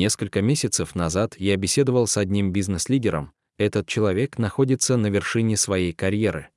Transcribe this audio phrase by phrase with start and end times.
[0.00, 3.34] Несколько месяцев назад я беседовал с одним бизнес-лидером.
[3.58, 6.48] Этот человек находится на вершине своей карьеры.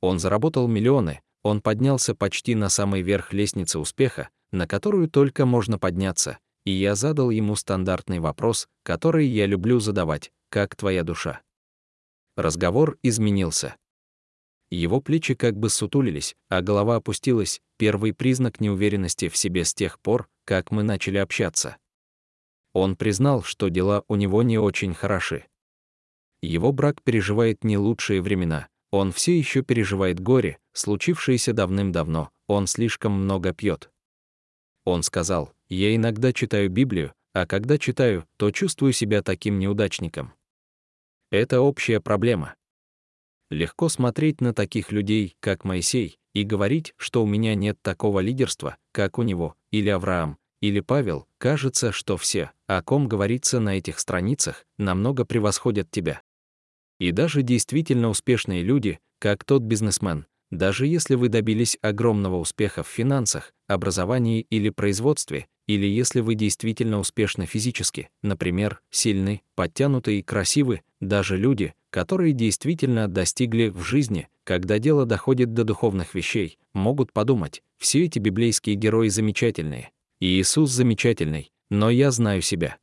[0.00, 5.78] Он заработал миллионы, он поднялся почти на самый верх лестницы успеха, на которую только можно
[5.78, 11.42] подняться, и я задал ему стандартный вопрос, который я люблю задавать «Как твоя душа?».
[12.38, 13.76] Разговор изменился.
[14.70, 20.00] Его плечи как бы сутулились, а голова опустилась, первый признак неуверенности в себе с тех
[20.00, 21.76] пор, как мы начали общаться.
[22.78, 25.46] Он признал, что дела у него не очень хороши.
[26.42, 33.12] Его брак переживает не лучшие времена, он все еще переживает горе, случившееся давным-давно, он слишком
[33.12, 33.90] много пьет.
[34.84, 40.34] Он сказал, «Я иногда читаю Библию, а когда читаю, то чувствую себя таким неудачником».
[41.30, 42.56] Это общая проблема.
[43.48, 48.76] Легко смотреть на таких людей, как Моисей, и говорить, что у меня нет такого лидерства,
[48.92, 53.98] как у него, или Авраам, или Павел, кажется, что все, о ком говорится на этих
[53.98, 56.22] страницах, намного превосходят тебя.
[56.98, 62.88] И даже действительно успешные люди, как тот бизнесмен, даже если вы добились огромного успеха в
[62.88, 70.82] финансах, образовании или производстве, или если вы действительно успешны физически, например, сильны, подтянуты и красивы,
[71.00, 77.62] даже люди, которые действительно достигли в жизни, когда дело доходит до духовных вещей, могут подумать,
[77.78, 82.78] все эти библейские герои замечательные, и Иисус замечательный, но я знаю себя.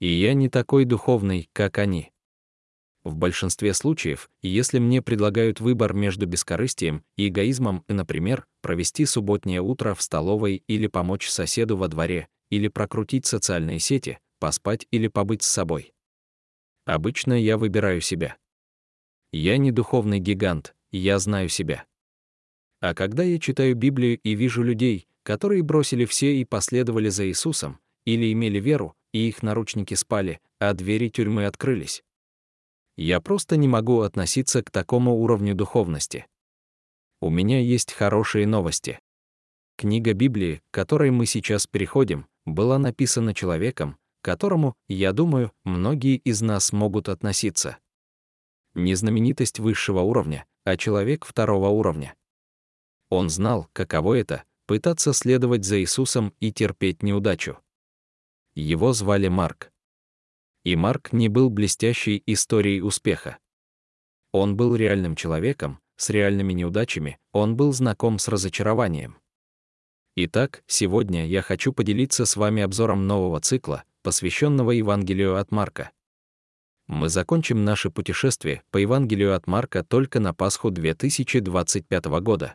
[0.00, 2.12] И я не такой духовный, как они.
[3.04, 9.60] В большинстве случаев, если мне предлагают выбор между бескорыстием и эгоизмом, и, например, провести субботнее
[9.60, 15.42] утро в столовой или помочь соседу во дворе, или прокрутить социальные сети, поспать или побыть
[15.42, 15.92] с собой.
[16.84, 18.36] Обычно я выбираю себя.
[19.32, 21.86] Я не духовный гигант, я знаю себя.
[22.80, 27.78] А когда я читаю Библию и вижу людей, которые бросили все и последовали за Иисусом,
[28.04, 32.02] или имели веру, и их наручники спали, а двери тюрьмы открылись.
[32.96, 36.26] Я просто не могу относиться к такому уровню духовности.
[37.20, 38.98] У меня есть хорошие новости.
[39.76, 46.42] Книга Библии, к которой мы сейчас переходим, была написана человеком, которому, я думаю, многие из
[46.42, 47.78] нас могут относиться.
[48.74, 52.14] Не знаменитость высшего уровня, а человек второго уровня.
[53.10, 57.58] Он знал, каково это пытаться следовать за Иисусом и терпеть неудачу.
[58.54, 59.72] Его звали Марк.
[60.64, 63.38] И Марк не был блестящей историей успеха.
[64.30, 69.16] Он был реальным человеком, с реальными неудачами, он был знаком с разочарованием.
[70.16, 75.90] Итак, сегодня я хочу поделиться с вами обзором нового цикла, посвященного Евангелию от Марка.
[76.86, 82.54] Мы закончим наше путешествие по Евангелию от Марка только на Пасху 2025 года.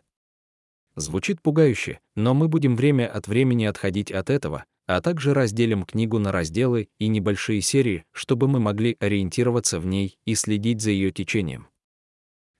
[0.96, 6.18] Звучит пугающе, но мы будем время от времени отходить от этого, а также разделим книгу
[6.18, 11.12] на разделы и небольшие серии, чтобы мы могли ориентироваться в ней и следить за ее
[11.12, 11.68] течением.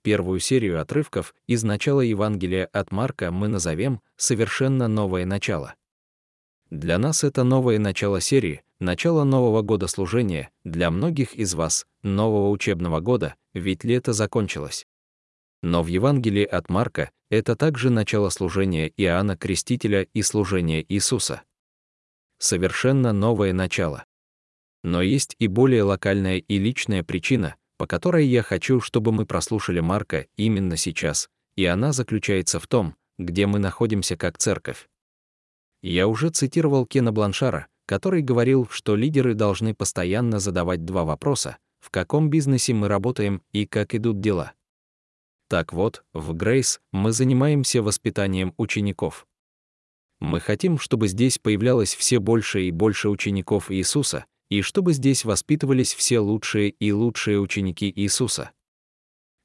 [0.04, 5.76] Первую серию отрывков из начала Евангелия от Марка мы назовем «Совершенно новое начало».
[6.70, 12.50] Для нас это новое начало серии, начало нового года служения, для многих из вас— нового
[12.50, 14.86] учебного года, ведь лето закончилось.
[15.64, 21.42] Но в Евангелии от Марка это также начало служения Иоанна Крестителя и служения Иисуса.
[22.40, 24.06] Совершенно новое начало.
[24.84, 29.80] Но есть и более локальная и личная причина, по которой я хочу, чтобы мы прослушали
[29.80, 34.88] Марка именно сейчас, и она заключается в том, где мы находимся как церковь.
[35.82, 41.90] Я уже цитировал Кена Бланшара, который говорил, что лидеры должны постоянно задавать два вопроса, в
[41.90, 44.54] каком бизнесе мы работаем и как идут дела.
[45.50, 49.27] Так вот, в Грейс мы занимаемся воспитанием учеников.
[50.20, 55.94] Мы хотим, чтобы здесь появлялось все больше и больше учеников Иисуса, и чтобы здесь воспитывались
[55.94, 58.52] все лучшие и лучшие ученики Иисуса.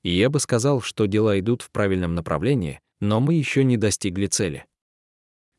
[0.03, 4.27] И я бы сказал, что дела идут в правильном направлении, но мы еще не достигли
[4.27, 4.65] цели.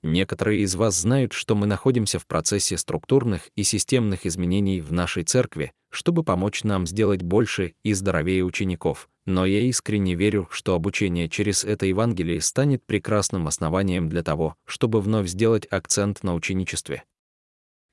[0.04, 5.24] Некоторые из вас знают, что мы находимся в процессе структурных и системных изменений в нашей
[5.24, 11.30] церкви, чтобы помочь нам сделать больше и здоровее учеников, но я искренне верю, что обучение
[11.30, 17.06] через это Евангелие станет прекрасным основанием для того, чтобы вновь сделать акцент на ученичестве.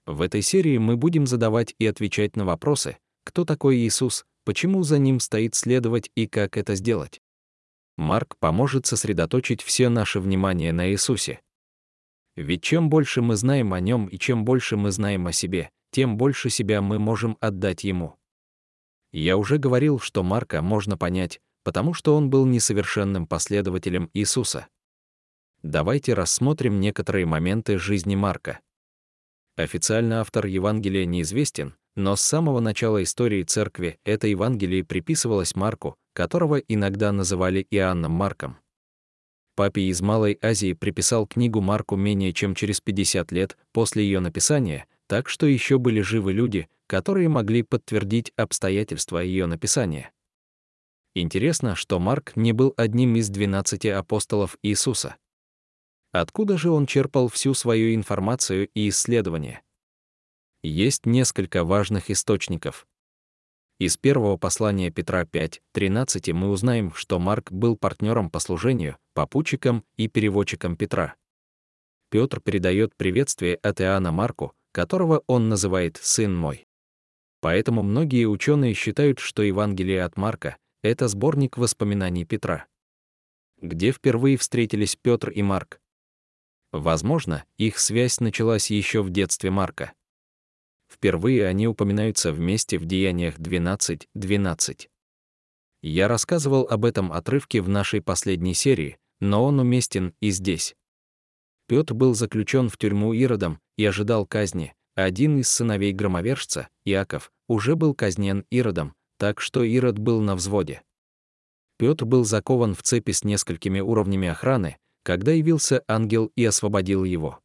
[0.05, 4.99] В этой серии мы будем задавать и отвечать на вопросы, кто такой Иисус, почему за
[4.99, 7.21] ним стоит следовать и как это сделать.
[7.97, 11.41] Марк поможет сосредоточить все наше внимание на Иисусе.
[12.41, 16.17] Ведь чем больше мы знаем о нем и чем больше мы знаем о себе, тем
[16.17, 18.17] больше себя мы можем отдать ему.
[19.13, 24.69] Я уже говорил, что Марка можно понять, потому что он был несовершенным последователем Иисуса.
[25.63, 28.61] Давайте рассмотрим некоторые моменты жизни Марка.
[29.57, 36.57] Официально автор Евангелия неизвестен, но с самого начала истории церкви это Евангелие приписывалось Марку, которого
[36.57, 38.57] иногда называли Иоанном Марком.
[39.61, 44.87] Папе из Малой Азии приписал книгу Марку менее чем через 50 лет после ее написания,
[45.07, 50.13] так что еще были живы люди, которые могли подтвердить обстоятельства ее написания.
[51.15, 55.17] Интересно, что Марк не был одним из 12 апостолов Иисуса.
[56.11, 59.61] Откуда же он черпал всю свою информацию и исследования?
[60.63, 62.87] Есть несколько важных источников.
[63.81, 70.07] Из первого послания Петра 5.13 мы узнаем, что Марк был партнером по служению, попутчиком и
[70.07, 71.15] переводчиком Петра.
[72.11, 76.67] Петр передает приветствие от Иоанна Марку, которого он называет «сын мой».
[77.41, 82.67] Поэтому многие ученые считают, что Евангелие от Марка— это сборник воспоминаний Петра.
[83.63, 85.81] Где впервые встретились Петр и Марк?
[86.71, 89.95] Возможно, их связь началась еще в детстве Марка.
[90.91, 94.07] Впервые они упоминаются вместе в Деяниях 12.12.
[94.15, 94.91] 12.
[95.83, 100.75] Я рассказывал об этом отрывке в нашей последней серии, но он уместен и здесь.
[101.69, 104.75] Петр был заключен в тюрьму Иродом и ожидал казни.
[104.97, 110.83] Один из сыновей громовержца, Иаков, уже был казнен Иродом, так что Ирод был на взводе.
[111.79, 117.41] Петр был закован в цепи с несколькими уровнями охраны, когда явился ангел и освободил его.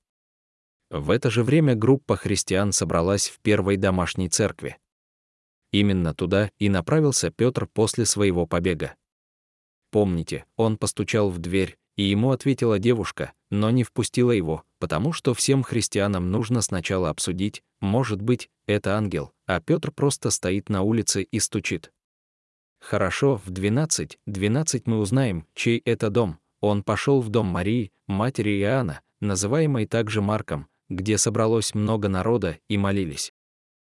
[0.89, 4.77] В это же время группа христиан собралась в первой домашней церкви.
[5.71, 8.95] Именно туда и направился Петр после своего побега.
[9.91, 15.33] Помните, он постучал в дверь, и ему ответила девушка, но не впустила его, потому что
[15.33, 21.23] всем христианам нужно сначала обсудить, может быть, это ангел, а Петр просто стоит на улице
[21.23, 21.91] и стучит.
[22.79, 26.39] Хорошо, в 12, 12 мы узнаем, чей это дом.
[26.61, 32.77] Он пошел в дом Марии, матери Иоанна, называемой также Марком, где собралось много народа и
[32.77, 33.33] молились.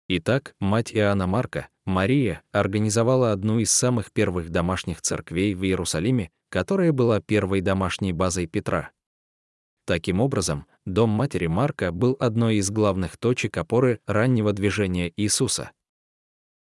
[0.08, 6.92] Итак, мать Иоанна Марка, Мария, организовала одну из самых первых домашних церквей в Иерусалиме, которая
[6.92, 8.92] была первой домашней базой Петра.
[9.86, 15.72] Таким образом, дом матери Марка был одной из главных точек опоры раннего движения Иисуса.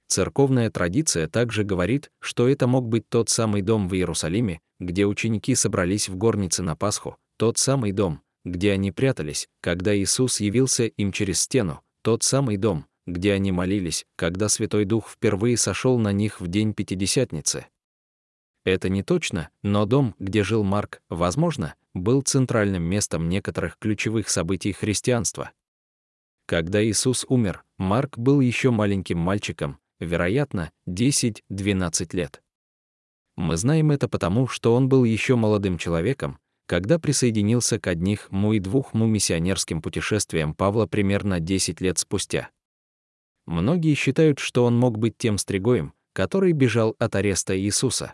[0.07, 5.55] Церковная традиция также говорит, что это мог быть тот самый дом в Иерусалиме, где ученики
[5.55, 11.11] собрались в горнице на Пасху, тот самый дом, где они прятались, когда Иисус явился им
[11.11, 16.39] через стену, тот самый дом, где они молились, когда Святой Дух впервые сошел на них
[16.39, 17.65] в день Пятидесятницы.
[18.63, 24.71] Это не точно, но дом, где жил Марк, возможно, был центральным местом некоторых ключевых событий
[24.71, 25.51] христианства.
[26.45, 32.41] Когда Иисус умер, Марк был еще маленьким мальчиком, вероятно, 10-12 лет.
[33.35, 38.53] Мы знаем это потому, что он был еще молодым человеком, когда присоединился к одних му
[38.53, 42.49] и двух-му миссионерским путешествиям Павла примерно 10 лет спустя.
[43.45, 48.13] Многие считают, что он мог быть тем стригоем, который бежал от ареста Иисуса.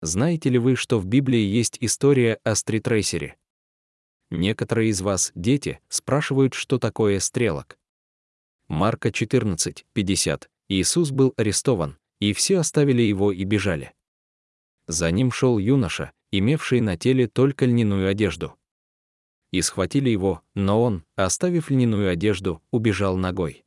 [0.00, 3.36] Знаете ли вы, что в Библии есть история о стритрейсере?
[4.30, 7.78] Некоторые из вас, дети, спрашивают, что такое стрелок.
[8.68, 10.50] Марка 14, 50.
[10.68, 13.92] Иисус был арестован, и все оставили его и бежали.
[14.86, 18.54] За ним шел юноша, имевший на теле только льняную одежду.
[19.50, 23.64] И схватили его, но он, оставив льняную одежду, убежал ногой.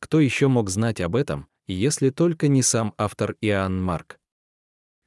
[0.00, 4.18] Кто еще мог знать об этом, если только не сам автор Иоанн Марк?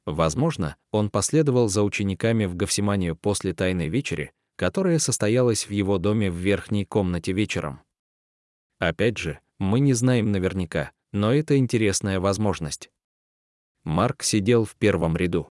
[0.04, 6.30] Возможно, он последовал за учениками в Гефсиманию после Тайной вечери, которая состоялась в его доме
[6.30, 7.80] в верхней комнате вечером.
[8.78, 12.90] Опять же, мы не знаем наверняка, но это интересная возможность.
[13.84, 15.51] Марк сидел в первом ряду.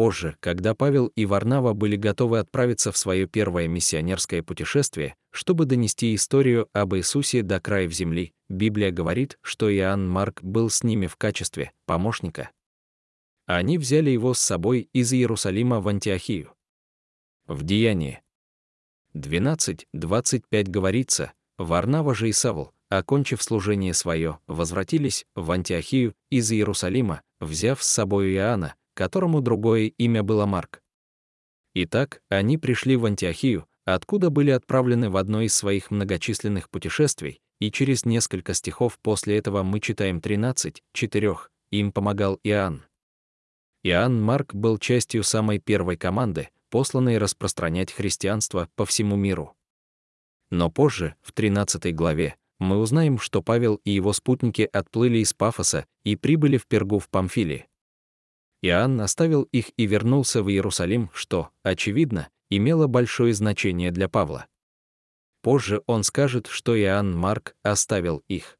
[0.00, 6.14] Позже, когда Павел и Варнава были готовы отправиться в свое первое миссионерское путешествие, чтобы донести
[6.14, 11.16] историю об Иисусе до краев земли, Библия говорит, что Иоанн Марк был с ними в
[11.16, 12.50] качестве помощника.
[13.44, 16.54] Они взяли его с собой из Иерусалима в Антиохию.
[17.46, 18.22] В Деянии
[19.14, 27.82] 12.25 говорится, Варнава же и Савл, окончив служение свое, возвратились в Антиохию из Иерусалима, взяв
[27.82, 30.82] с собой Иоанна, которому другое имя было Марк.
[31.74, 37.70] Итак, они пришли в Антиохию, откуда были отправлены в одно из своих многочисленных путешествий, и
[37.70, 41.36] через несколько стихов после этого мы читаем 13, 4,
[41.70, 42.84] им помогал Иоанн.
[43.82, 49.54] Иоанн Марк был частью самой первой команды, посланной распространять христианство по всему миру.
[50.50, 55.86] Но позже, в 13 главе, мы узнаем, что Павел и его спутники отплыли из Пафоса
[56.04, 57.66] и прибыли в Пергу в Памфилии.
[58.62, 64.46] Иоанн оставил их и вернулся в Иерусалим, что, очевидно, имело большое значение для Павла.
[65.42, 68.58] Позже он скажет, что Иоанн Марк оставил их.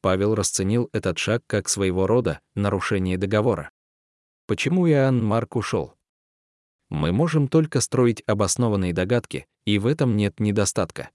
[0.00, 3.70] Павел расценил этот шаг как своего рода нарушение договора.
[4.46, 5.94] Почему Иоанн Марк ушел?
[6.88, 11.10] Мы можем только строить обоснованные догадки, и в этом нет недостатка.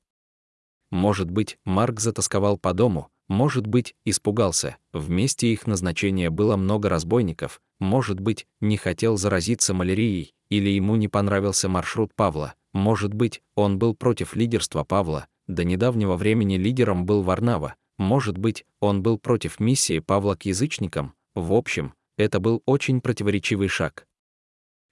[0.90, 6.90] Может быть, Марк затасковал по дому, может быть, испугался, в месте их назначения было много
[6.90, 13.42] разбойников, может быть, не хотел заразиться малярией, или ему не понравился маршрут Павла, может быть,
[13.56, 19.18] он был против лидерства Павла, до недавнего времени лидером был Варнава, может быть, он был
[19.18, 24.08] против миссии Павла к язычникам, в общем, это был очень противоречивый шаг.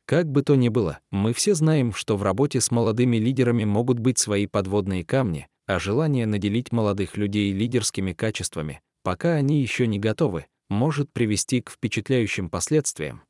[0.05, 3.97] Как бы то ни было, мы все знаем, что в работе с молодыми лидерами могут
[3.97, 9.99] быть свои подводные камни, а желание наделить молодых людей лидерскими качествами, пока они еще не
[9.99, 13.23] готовы, может привести к впечатляющим последствиям.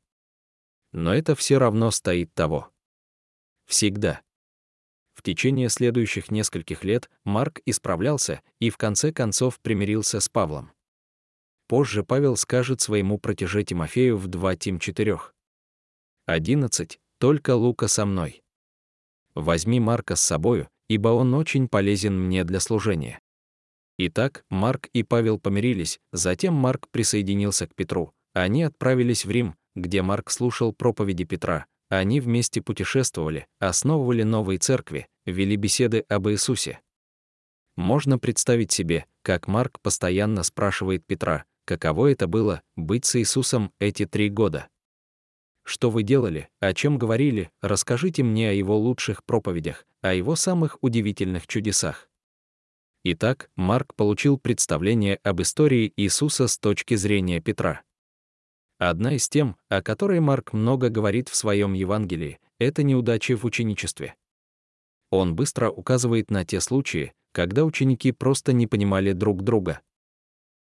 [0.92, 2.70] Но это все равно стоит того.
[3.66, 4.22] Всегда.
[5.14, 10.72] В течение следующих нескольких лет Марк исправлялся и в конце концов примирился с Павлом.
[11.68, 15.18] Позже Павел скажет своему протеже Тимофею в 2 Тим 4.
[16.26, 17.00] 11.
[17.18, 18.42] «Только Лука со мной.
[19.34, 23.20] Возьми Марка с собою, ибо он очень полезен мне для служения».
[23.98, 28.12] Итак, Марк и Павел помирились, затем Марк присоединился к Петру.
[28.34, 31.66] Они отправились в Рим, где Марк слушал проповеди Петра.
[31.88, 36.80] Они вместе путешествовали, основывали новые церкви, вели беседы об Иисусе.
[37.76, 44.06] Можно представить себе, как Марк постоянно спрашивает Петра, каково это было быть с Иисусом эти
[44.06, 44.68] три года.
[45.66, 50.78] Что вы делали, о чем говорили, расскажите мне о его лучших проповедях, о его самых
[50.80, 52.08] удивительных чудесах.
[53.02, 57.82] Итак, Марк получил представление об истории Иисуса с точки зрения Петра.
[58.78, 64.14] Одна из тем, о которой Марк много говорит в своем Евангелии, это неудачи в ученичестве.
[65.10, 69.80] Он быстро указывает на те случаи, когда ученики просто не понимали друг друга.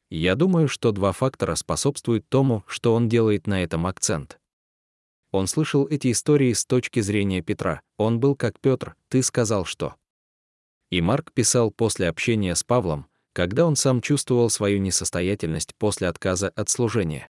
[0.09, 4.38] Я думаю, что два фактора способствуют тому, что он делает на этом акцент.
[5.31, 7.81] Он слышал эти истории с точки зрения Петра.
[7.98, 9.95] Он был как Петр, ты сказал что.
[10.89, 16.50] И Марк писал после общения с Павлом, когда он сам чувствовал свою несостоятельность после отказа
[16.50, 17.29] от служения.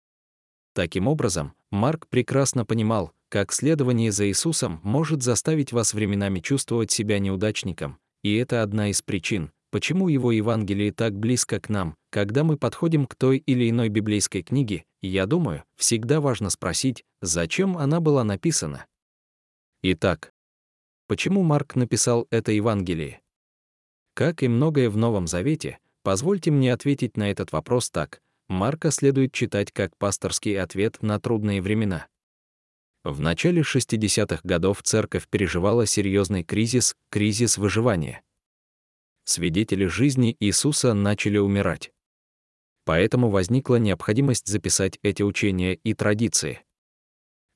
[0.74, 7.18] Таким образом, Марк прекрасно понимал, как следование за Иисусом может заставить вас временами чувствовать себя
[7.18, 12.56] неудачником, и это одна из причин, почему его Евангелие так близко к нам, когда мы
[12.56, 18.24] подходим к той или иной библейской книге, я думаю, всегда важно спросить, зачем она была
[18.24, 18.86] написана.
[19.82, 20.32] Итак,
[21.06, 23.20] почему Марк написал это Евангелие?
[24.14, 28.20] Как и многое в Новом Завете, позвольте мне ответить на этот вопрос так.
[28.48, 32.06] Марка следует читать как пасторский ответ на трудные времена.
[33.04, 38.22] В начале 60-х годов церковь переживала серьезный кризис, кризис выживания
[39.28, 41.92] свидетели жизни Иисуса начали умирать.
[42.84, 46.60] Поэтому возникла необходимость записать эти учения и традиции.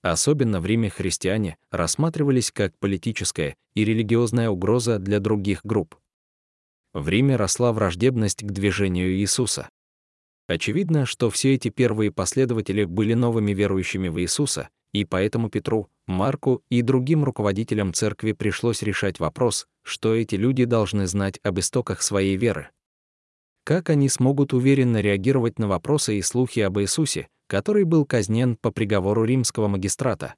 [0.03, 5.97] Особенно в Риме христиане рассматривались как политическая и религиозная угроза для других групп.
[6.93, 9.71] В Риме росла враждебность к движению Иисуса.
[10.49, 16.63] Очевидно, что все эти первые последователи были новыми верующими в Иисуса, и поэтому Петру, Марку
[16.69, 22.37] и другим руководителям церкви пришлось решать вопрос, что эти люди должны знать об истоках своей
[22.37, 22.71] веры.
[23.65, 28.71] Как они смогут уверенно реагировать на вопросы и слухи об Иисусе, который был казнен по
[28.71, 30.35] приговору римского магистрата?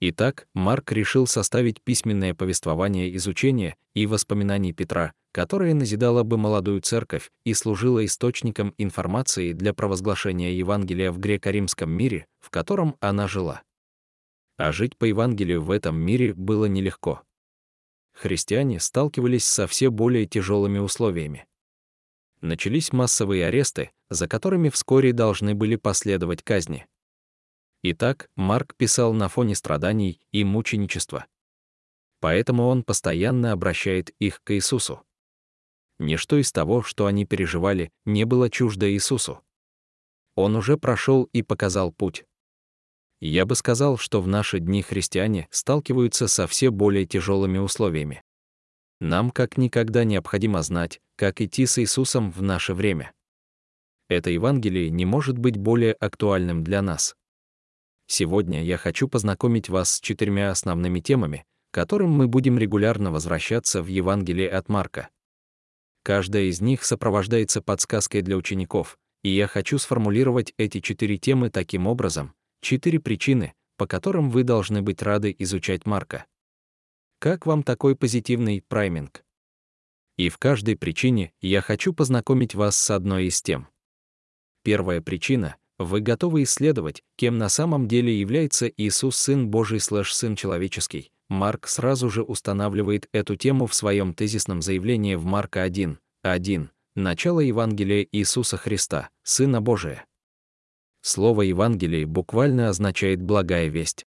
[0.00, 7.30] Итак, Марк решил составить письменное повествование изучения и воспоминаний Петра, которое назидало бы молодую церковь
[7.44, 13.62] и служило источником информации для провозглашения Евангелия в греко-римском мире, в котором она жила.
[14.56, 17.22] А жить по Евангелию в этом мире было нелегко.
[18.20, 21.46] Христиане сталкивались со все более тяжелыми условиями.
[22.42, 26.86] Начались массовые аресты, за которыми вскоре должны были последовать казни.
[27.82, 31.24] Итак, Марк писал на фоне страданий и мученичества.
[32.20, 35.02] Поэтому он постоянно обращает их к Иисусу.
[35.98, 39.42] Ничто из того, что они переживали, не было чуждо Иисусу.
[40.34, 42.26] Он уже прошел и показал путь.
[43.20, 48.22] Я бы сказал, что в наши дни христиане сталкиваются со все более тяжелыми условиями.
[48.98, 53.12] Нам как никогда необходимо знать, как идти с Иисусом в наше время.
[54.08, 57.14] Это Евангелие не может быть более актуальным для нас.
[58.06, 63.82] Сегодня я хочу познакомить вас с четырьмя основными темами, к которым мы будем регулярно возвращаться
[63.82, 65.10] в Евангелии от Марка.
[66.02, 71.86] Каждая из них сопровождается подсказкой для учеников, и я хочу сформулировать эти четыре темы таким
[71.86, 76.26] образом, четыре причины, по которым вы должны быть рады изучать Марка.
[77.18, 79.24] Как вам такой позитивный прайминг?
[80.16, 83.68] И в каждой причине я хочу познакомить вас с одной из тем.
[84.62, 90.36] Первая причина— вы готовы исследовать, кем на самом деле является Иисус Сын Божий слэш Сын
[90.36, 91.10] Человеческий.
[91.30, 97.40] Марк сразу же устанавливает эту тему в своем тезисном заявлении в Марка 1, 1, начало
[97.40, 100.04] Евангелия Иисуса Христа, Сына Божия.
[101.02, 104.06] Слово «Евангелие» буквально означает «благая весть».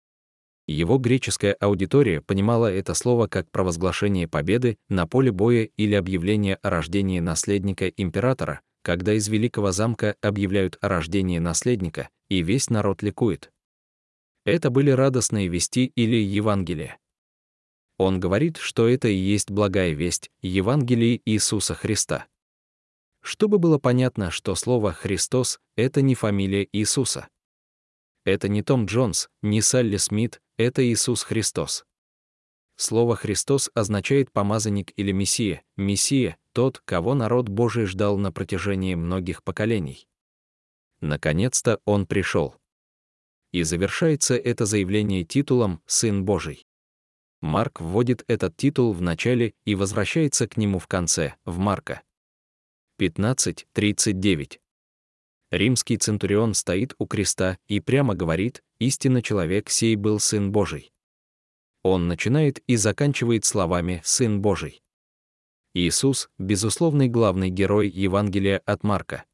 [0.67, 6.69] Его греческая аудитория понимала это слово как провозглашение победы на поле боя или объявление о
[6.71, 13.51] рождении наследника императора, когда из великого замка объявляют о рождении наследника, и весь народ ликует.
[14.43, 16.97] Это были радостные вести или Евангелие.
[17.97, 22.27] Он говорит, что это и есть благая весть, Евангелие Иисуса Христа.
[23.25, 27.27] Чтобы было понятно, что слово «Христос»— это не фамилия Иисуса.
[28.23, 31.85] Это не Том Джонс, не Салли Смит, это Иисус Христос.
[32.75, 39.41] Слово «Христос» означает «помазанник» или «мессия», «мессия»— тот, кого народ Божий ждал на протяжении многих
[39.43, 40.07] поколений.
[41.01, 42.53] Наконец-то он пришел.
[43.51, 46.67] И завершается это заявление титулом «Сын Божий».
[47.41, 52.03] Марк вводит этот титул в начале и возвращается к нему в конце, в Марка.
[52.99, 54.59] 15.39.
[55.51, 60.93] Римский центурион стоит у креста и прямо говорит, истинно человек сей был Сын Божий.
[61.83, 64.81] Он начинает и заканчивает словами «Сын Божий».
[65.73, 69.25] Иисус— безусловный главный герой Евангелия от Марка.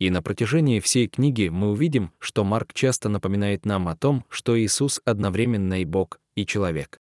[0.00, 4.60] И на протяжении всей книги мы увидим, что Марк часто напоминает нам о том, что
[4.60, 7.00] Иисус одновременно и Бог, и человек.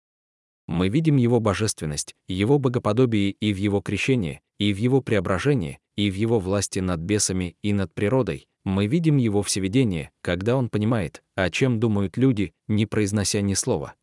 [0.67, 6.10] Мы видим Его божественность, Его богоподобие и в Его крещении, и в Его преображении, и
[6.10, 8.48] в Его власти над бесами и над природой.
[8.63, 13.93] Мы видим Его всеведение, когда Он понимает, о чем думают люди, не произнося ни слова.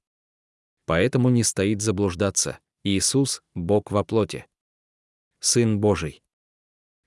[0.87, 2.59] Поэтому не стоит заблуждаться.
[2.85, 4.47] Иисус— Бог во плоти.
[5.41, 6.23] Сын Божий.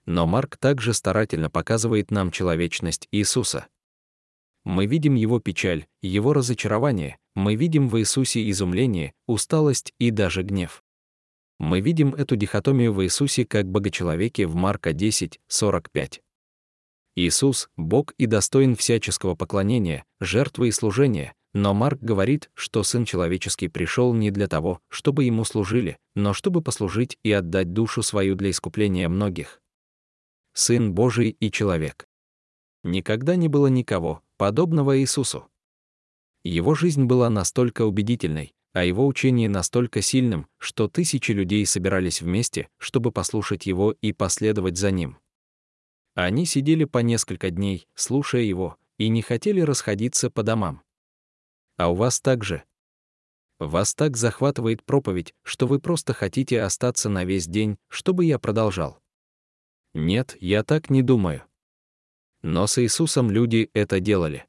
[0.06, 3.68] Но Марк также старательно показывает нам человечность Иисуса.
[4.66, 10.84] Мы видим Его печаль, Его разочарование, мы видим в Иисусе изумление, усталость и даже гнев.
[11.60, 16.22] Мы видим эту дихотомию в Иисусе как богочеловеке в Марка 10, 45.
[17.16, 23.70] Иисус— Бог и достоин всяческого поклонения, жертвы и служения, но Марк говорит, что Сын Человеческий
[23.70, 28.50] пришел не для того, чтобы Ему служили, но чтобы послужить и отдать душу свою для
[28.50, 29.62] искупления многих.
[30.54, 32.08] Сын Божий и человек.
[32.84, 35.48] Никогда не было никого, подобного Иисусу.
[36.44, 42.68] Его жизнь была настолько убедительной, а его учение настолько сильным, что тысячи людей собирались вместе,
[42.78, 45.18] чтобы послушать его и последовать за ним.
[46.14, 50.82] Они сидели по несколько дней, слушая его, и не хотели расходиться по домам.
[51.78, 52.64] А у вас так же?
[53.60, 59.00] Вас так захватывает проповедь, что вы просто хотите остаться на весь день, чтобы я продолжал.
[59.94, 61.44] Нет, я так не думаю.
[62.46, 64.46] Но с Иисусом люди это делали.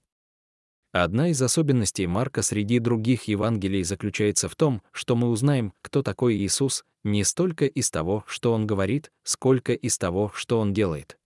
[0.93, 6.37] Одна из особенностей Марка среди других Евангелий заключается в том, что мы узнаем, кто такой
[6.37, 11.17] Иисус, не столько из того, что он говорит, сколько из того, что он делает.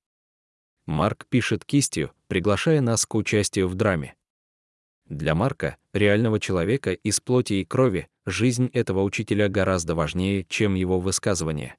[0.87, 4.15] Марк пишет кистью, приглашая нас к участию в драме.
[5.07, 11.01] Для Марка, реального человека из плоти и крови, жизнь этого учителя гораздо важнее, чем его
[11.01, 11.77] высказывание.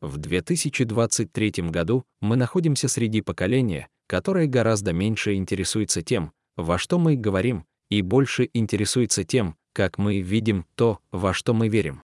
[0.00, 7.16] В 2023 году мы находимся среди поколения, которое гораздо меньше интересуется тем, во что мы
[7.16, 12.02] говорим, и больше интересуется тем, как мы видим то, во что мы верим.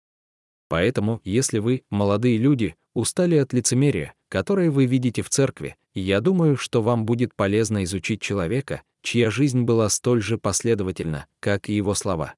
[0.68, 6.58] Поэтому, если вы, молодые люди, устали от лицемерия, которое вы видите в церкви, я думаю,
[6.58, 11.96] что вам будет полезно изучить человека, чья жизнь была столь же последовательна, как и его
[11.96, 12.36] слова.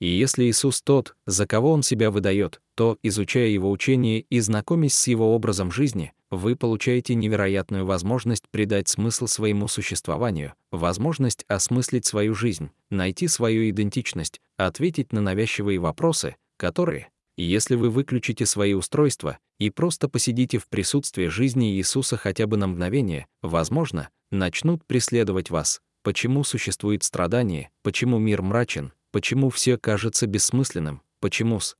[0.00, 4.94] И если Иисус тот, за кого Он себя выдает, то, изучая Его учение и знакомясь
[4.94, 12.34] с Его образом жизни, вы получаете невероятную возможность придать смысл своему существованию, возможность осмыслить свою
[12.34, 19.70] жизнь, найти свою идентичность, ответить на навязчивые вопросы, которые, если вы выключите свои устройства и
[19.70, 25.80] просто посидите в присутствии жизни Иисуса хотя бы на мгновение, возможно, начнут преследовать вас.
[26.02, 31.76] Почему существует страдание, почему мир мрачен, почему все кажется бессмысленным, почему с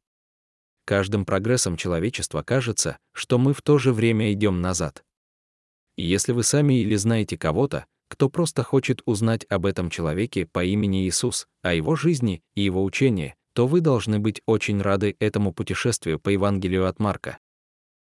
[0.84, 5.04] каждым прогрессом человечества кажется, что мы в то же время идем назад.
[5.96, 10.64] И если вы сами или знаете кого-то, кто просто хочет узнать об этом человеке по
[10.64, 15.52] имени Иисус, о его жизни и его учении, то вы должны быть очень рады этому
[15.52, 17.38] путешествию по Евангелию от Марка.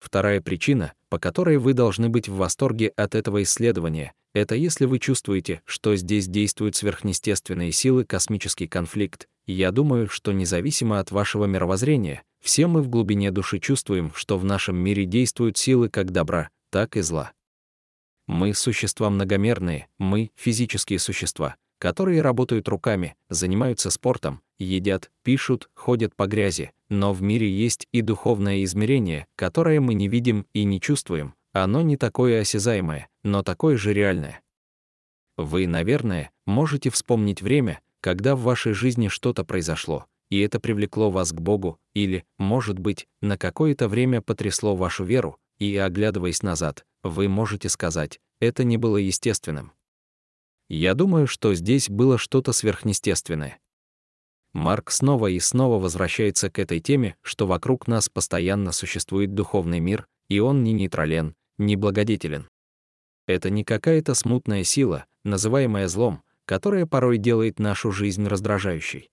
[0.05, 4.99] Вторая причина, по которой вы должны быть в восторге от этого исследования, это если вы
[4.99, 9.29] чувствуете, что здесь действуют сверхъестественные силы, космический конфликт.
[9.47, 14.45] Я думаю, что независимо от вашего мировоззрения, все мы в глубине души чувствуем, что в
[14.45, 17.33] нашем мире действуют силы как добра, так и зла.
[18.27, 26.27] Мы— существа многомерные, мы— физические существа, которые работают руками, занимаются спортом, едят, пишут, ходят по
[26.27, 31.35] грязи, но в мире есть и духовное измерение, которое мы не видим и не чувствуем,
[31.53, 34.43] оно не такое осязаемое, но такое же реальное.
[35.37, 41.33] Вы, наверное, можете вспомнить время, когда в вашей жизни что-то произошло, и это привлекло вас
[41.33, 47.29] к Богу, или, может быть, на какое-то время потрясло вашу веру, и, оглядываясь назад, вы
[47.29, 49.73] можете сказать, это не было естественным.
[50.68, 53.59] Я думаю, что здесь было что-то сверхъестественное.
[54.53, 60.07] Марк снова и снова возвращается к этой теме, что вокруг нас постоянно существует духовный мир,
[60.29, 62.48] и он не нейтрален, не благодетелен.
[63.27, 69.11] Это не какая-то смутная сила, называемая злом, которая порой делает нашу жизнь раздражающей.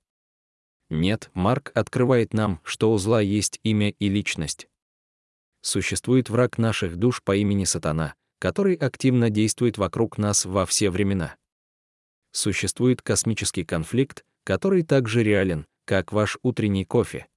[0.90, 4.68] Нет, Марк открывает нам, что у зла есть имя и личность.
[5.62, 11.36] Существует враг наших душ по имени Сатана, который активно действует вокруг нас во все времена.
[12.32, 17.28] Существует космический конфликт, который также реален, как ваш утренний кофе.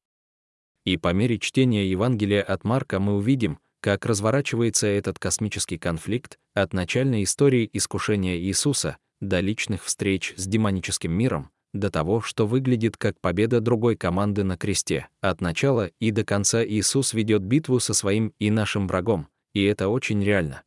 [0.84, 6.72] И по мере чтения Евангелия от Марка мы увидим, как разворачивается этот космический конфликт от
[6.72, 13.20] начальной истории искушения Иисуса до личных встреч с демоническим миром, до того, что выглядит как
[13.20, 15.08] победа другой команды на кресте.
[15.20, 19.88] От начала и до конца Иисус ведет битву со своим и нашим врагом, и это
[19.88, 20.62] очень реально.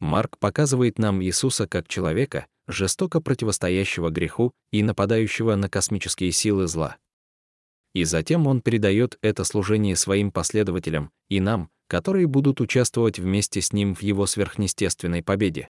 [0.00, 6.96] Марк показывает нам Иисуса как человека, жестоко противостоящего греху и нападающего на космические силы зла.
[7.94, 13.72] И затем он передает это служение своим последователям и нам, которые будут участвовать вместе с
[13.72, 15.68] ним в его сверхъестественной победе.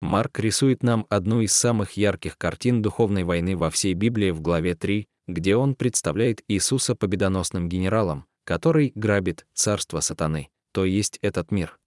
[0.00, 4.74] Марк рисует нам одну из самых ярких картин духовной войны во всей Библии в главе
[4.74, 11.78] 3, где он представляет Иисуса победоносным генералом, который грабит царство сатаны, то есть этот мир.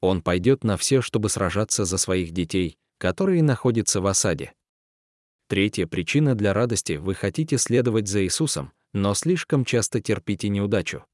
[0.00, 4.52] Он пойдет на все, чтобы сражаться за своих детей, которые находятся в осаде.
[5.48, 11.06] Третья причина для радости— вы хотите следовать за Иисусом, но слишком часто терпите неудачу.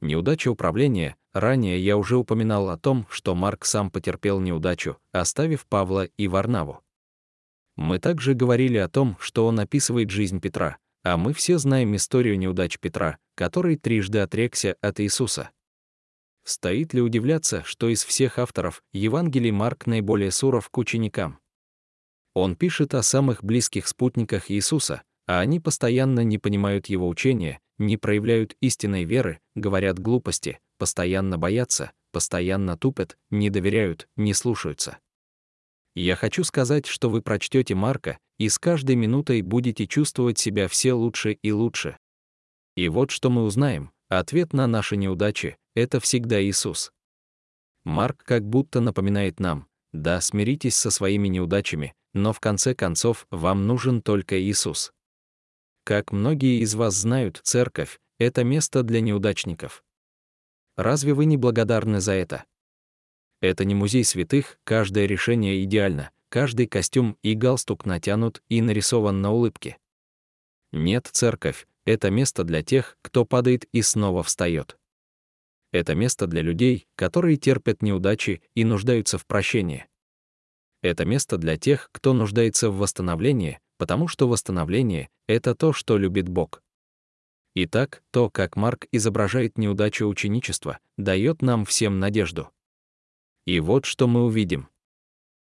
[0.00, 1.16] Неудача управления.
[1.32, 6.82] Ранее я уже упоминал о том, что Марк сам потерпел неудачу, оставив Павла и Варнаву.
[7.74, 12.38] Мы также говорили о том, что он описывает жизнь Петра, а мы все знаем историю
[12.38, 15.50] неудач Петра, который трижды отрекся от Иисуса.
[16.44, 21.38] Стоит ли удивляться, что из всех авторов Евангелий Марк наиболее суров к ученикам?
[22.34, 27.96] Он пишет о самых близких спутниках Иисуса, а они постоянно не понимают его учения, не
[27.96, 34.98] проявляют истинной веры, говорят глупости, постоянно боятся, постоянно тупят, не доверяют, не слушаются.
[35.94, 40.94] Я хочу сказать, что вы прочтете Марка и с каждой минутой будете чувствовать себя все
[40.94, 41.98] лучше и лучше.
[42.76, 43.92] И вот что мы узнаем.
[44.08, 46.92] Ответ на наши неудачи— это всегда Иисус.
[47.84, 53.66] Марк как будто напоминает нам, да, смиритесь со своими неудачами, но в конце концов вам
[53.66, 54.92] нужен только Иисус.
[55.84, 59.82] Как многие из вас знают, церковь— это место для неудачников.
[60.76, 62.44] Разве вы не благодарны за это?
[63.40, 69.32] Это не музей святых, каждое решение идеально, каждый костюм и галстук натянут и нарисован на
[69.32, 69.76] улыбке.
[70.70, 74.78] Нет, церковь— это место для тех, кто падает и снова встает.
[75.72, 79.86] Это место для людей, которые терпят неудачи и нуждаются в прощении.
[80.82, 86.28] Это место для тех, кто нуждается в восстановлении, потому что восстановление— это то, что любит
[86.28, 86.62] Бог.
[87.54, 92.50] Итак, то, как Марк изображает неудачу ученичества, дает нам всем надежду.
[93.46, 94.68] И вот что мы увидим.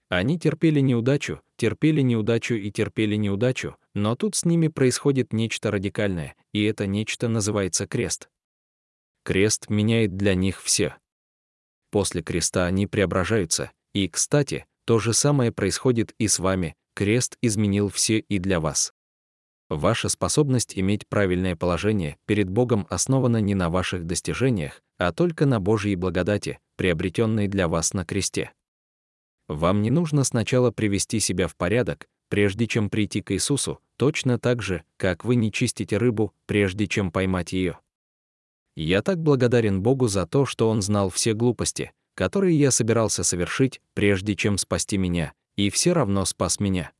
[0.10, 6.36] Они терпели неудачу, терпели неудачу и терпели неудачу, но тут с ними происходит нечто радикальное,
[6.54, 8.30] и это нечто называется крест.
[9.28, 10.96] Крест меняет для них все.
[11.92, 17.90] После креста они преображаются, и, кстати, то же самое происходит и с вами, Крест изменил
[17.90, 18.94] все и для вас.
[19.68, 25.60] Ваша способность иметь правильное положение перед Богом основана не на ваших достижениях, а только на
[25.60, 28.54] Божьей благодати, приобретенной для вас на кресте.
[29.50, 34.62] Вам не нужно сначала привести себя в порядок, прежде чем прийти к Иисусу, точно так
[34.62, 37.78] же, как вы не чистите рыбу, прежде чем поймать ее.
[38.80, 43.82] Я так благодарен Богу за то, что Он знал все глупости, которые я собирался совершить,
[43.96, 46.92] прежде чем спасти меня, и все равно спас меня.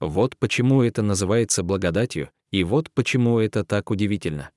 [0.00, 4.50] Вот почему это называется благодатью, и вот почему это так удивительно.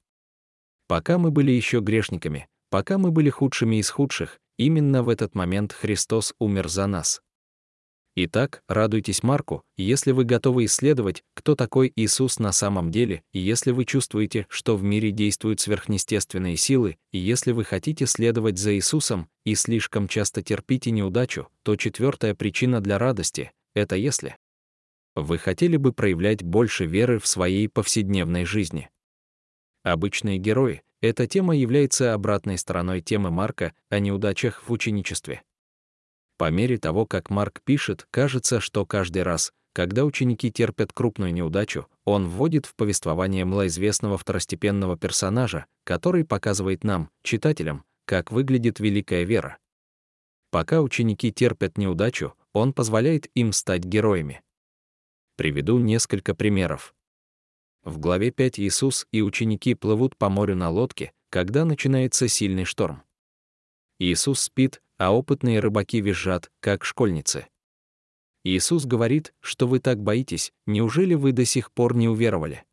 [0.87, 5.71] Пока мы были еще грешниками, пока мы были худшими из худших, именно в этот момент
[5.71, 7.21] Христос умер за нас.
[8.15, 13.71] Итак, радуйтесь Марку, если вы готовы исследовать, кто такой Иисус на самом деле, и если
[13.71, 19.29] вы чувствуете, что в мире действуют сверхъестественные силы, и если вы хотите следовать за Иисусом
[19.45, 24.37] и слишком часто терпите неудачу, то четвертая причина для радости— это если
[25.15, 28.89] вы хотели бы проявлять больше веры в своей повседневной жизни.
[29.83, 35.43] Обычные герои— эта тема является обратной стороной темы Марка о неудачах в ученичестве.
[36.37, 41.87] По мере того, как Марк пишет, кажется, что каждый раз, когда ученики терпят крупную неудачу,
[42.05, 49.57] он вводит в повествование малоизвестного второстепенного персонажа, который показывает нам, читателям, как выглядит великая вера.
[50.51, 54.41] Пока ученики терпят неудачу, он позволяет им стать героями.
[55.35, 56.93] Приведу несколько примеров.
[57.83, 63.01] В главе 5 Иисус и ученики плывут по морю на лодке, когда начинается сильный шторм.
[63.99, 67.47] Иисус спит, а опытные рыбаки визжат, как школьницы.
[68.45, 72.63] Иисус говорит, что вы так боитесь, неужели вы до сих пор не уверовали?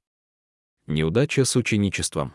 [0.86, 2.34] Неудача с ученичеством.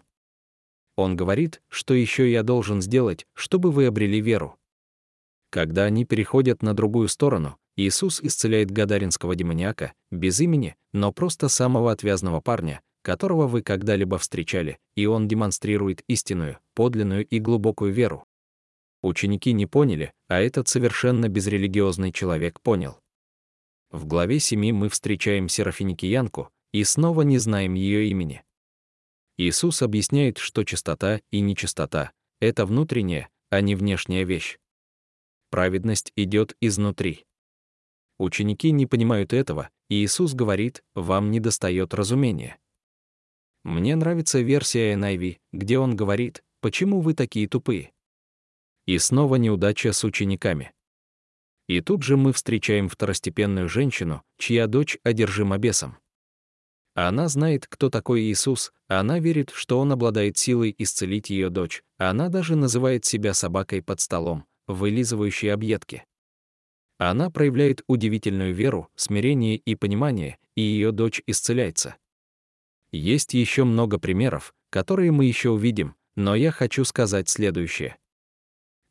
[0.98, 4.58] Он говорит, что еще я должен сделать, чтобы вы обрели веру.
[5.50, 11.94] Когда они переходят на другую сторону, Иисус исцеляет гадаринского демониака, без имени, но просто самого
[11.94, 18.26] отвязного парня, которого вы когда-либо встречали, и он демонстрирует истинную, подлинную и глубокую веру.
[19.06, 23.00] Ученики не поняли, а этот совершенно безрелигиозный человек понял.
[23.92, 28.44] В главе 7 мы встречаем Серафиникиянку и снова не знаем ее имени.
[29.38, 34.58] Иисус объясняет, что чистота и нечистота— это внутренняя, а не внешняя вещь.
[35.52, 37.28] Праведность идет изнутри.
[38.18, 42.58] Ученики не понимают этого, и Иисус говорит, вам недостает разумения.
[43.64, 47.92] Мне нравится версия NIV, где он говорит, почему вы такие тупые.
[48.86, 50.72] И снова неудача с учениками.
[51.68, 55.98] И тут же мы встречаем второстепенную женщину, чья дочь одержима бесом.
[56.94, 62.30] Она знает, кто такой Иисус, она верит, что он обладает силой исцелить ее дочь, она
[62.30, 66.06] даже называет себя собакой под столом, вылизывающей объедки.
[66.98, 71.98] Она проявляет удивительную веру, смирение и понимание, и ее дочь исцеляется.
[72.92, 77.98] Есть еще много примеров, которые мы еще увидим, но я хочу сказать следующее.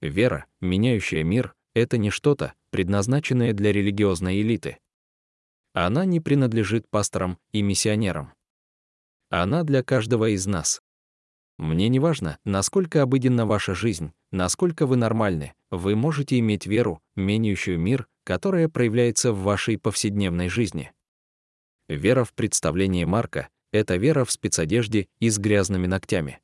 [0.05, 4.77] Вера, меняющая мир, это не что-то, предназначенное для религиозной элиты.
[5.73, 8.35] Она не принадлежит пасторам и миссионерам.
[9.31, 10.83] Она для каждого из нас.
[11.57, 17.79] Мне не важно, насколько обыденна ваша жизнь, насколько вы нормальны, вы можете иметь веру, меняющую
[17.79, 20.93] мир, которая проявляется в вашей повседневной жизни.
[21.89, 26.43] Вера в представление Марка— это вера в спецодежде и с грязными ногтями.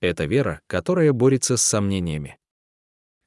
[0.00, 2.38] Это вера, которая борется с сомнениями.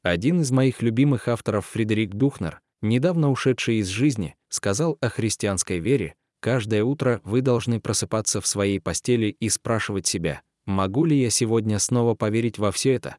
[0.04, 6.16] Один из моих любимых авторов Фредерик Духнер, недавно ушедший из жизни, сказал о христианской вере,
[6.42, 11.80] каждое утро вы должны просыпаться в своей постели и спрашивать себя, могу ли я сегодня
[11.80, 13.16] снова поверить во все это?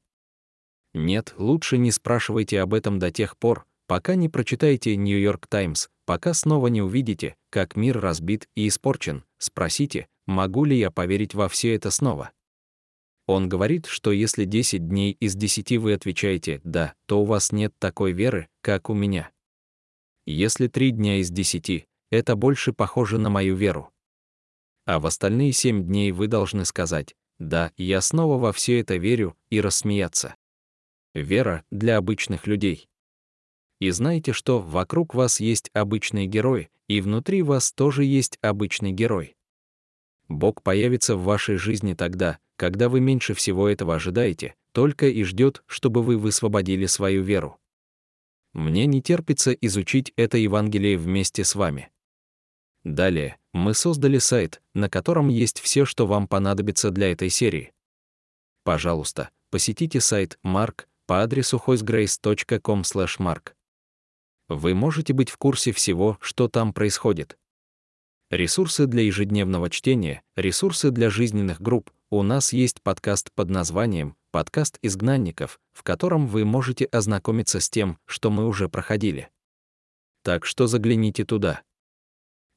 [0.92, 6.34] Нет, лучше не спрашивайте об этом до тех пор, пока не прочитаете Нью-Йорк Таймс, пока
[6.34, 11.74] снова не увидите, как мир разбит и испорчен, спросите, могу ли я поверить во все
[11.74, 12.32] это снова?
[13.26, 17.74] Он говорит, что если 10 дней из 10 вы отвечаете «да», то у вас нет
[17.78, 19.30] такой веры, как у меня.
[20.26, 23.90] Если 3 дня из 10, это больше похоже на мою веру.
[24.86, 29.36] А в остальные 7 дней вы должны сказать «да, я снова во все это верю»
[29.48, 30.34] и рассмеяться.
[31.14, 32.88] Вера для обычных людей.
[33.80, 39.36] И знаете, что вокруг вас есть обычный герой, и внутри вас тоже есть обычный герой.
[40.28, 45.62] Бог появится в вашей жизни тогда, когда вы меньше всего этого ожидаете, только и ждет,
[45.66, 47.58] чтобы вы высвободили свою веру.
[48.52, 51.90] Мне не терпится изучить это Евангелие вместе с вами.
[52.84, 57.72] Далее, мы создали сайт, на котором есть все, что вам понадобится для этой серии.
[58.62, 63.52] Пожалуйста, посетите сайт Mark по адресу hoicegrace.com/mark.
[64.48, 67.38] Вы можете быть в курсе всего, что там происходит.
[68.30, 71.90] Ресурсы для ежедневного чтения, ресурсы для жизненных групп.
[72.10, 77.98] У нас есть подкаст под названием «Подкаст изгнанников», в котором вы можете ознакомиться с тем,
[78.06, 79.28] что мы уже проходили.
[80.22, 81.62] Так что загляните туда.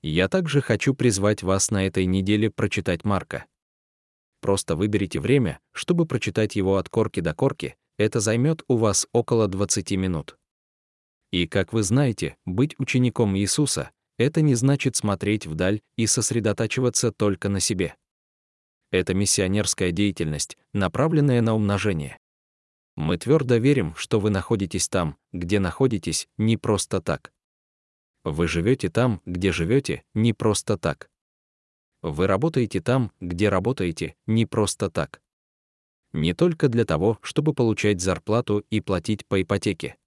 [0.02, 3.46] Я также хочу призвать вас на этой неделе прочитать Марка.
[4.40, 9.50] Просто выберите время, чтобы прочитать его от корки до корки, это займет у вас около
[9.50, 10.38] 20 минут.
[11.32, 17.50] И, как вы знаете, быть учеником Иисуса это не значит смотреть вдаль и сосредотачиваться только
[17.50, 17.96] на себе.
[18.92, 22.18] Это миссионерская деятельность, направленная на умножение.
[22.96, 27.32] Мы твердо верим, что вы находитесь там, где находитесь, не просто так.
[28.24, 31.10] Вы живете там, где живете, не просто так.
[32.02, 35.22] Вы работаете там, где работаете, не просто так.
[36.14, 39.98] Не только для того, чтобы получать зарплату и платить по ипотеке.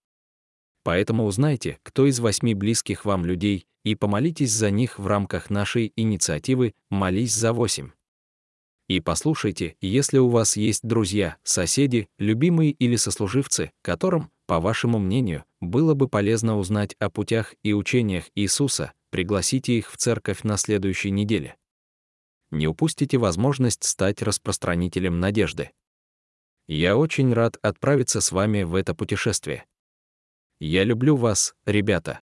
[0.82, 5.92] Поэтому узнайте, кто из восьми близких вам людей, и помолитесь за них в рамках нашей
[5.96, 7.90] инициативы «Молись за восемь».
[8.88, 15.44] И послушайте, если у вас есть друзья, соседи, любимые или сослуживцы, которым, по вашему мнению,
[15.60, 21.12] было бы полезно узнать о путях и учениях Иисуса, пригласите их в церковь на следующей
[21.12, 21.56] неделе.
[22.50, 25.70] Не упустите возможность стать распространителем надежды.
[26.66, 29.66] Я очень рад отправиться с вами в это путешествие.
[30.60, 32.20] Я люблю вас, ребята.